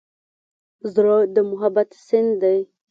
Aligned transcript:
زړه 0.93 1.15
د 1.33 1.37
محبت 1.51 1.89
سیند 2.05 2.31
دی. 2.41 2.57